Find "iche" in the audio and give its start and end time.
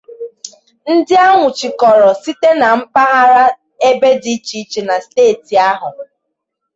4.37-4.55, 4.63-4.81